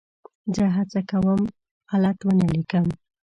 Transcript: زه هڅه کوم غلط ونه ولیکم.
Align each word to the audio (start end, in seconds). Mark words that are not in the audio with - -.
زه 0.55 0.63
هڅه 0.77 0.99
کوم 1.09 1.41
غلط 1.91 2.17
ونه 2.27 2.43
ولیکم. 2.47 2.85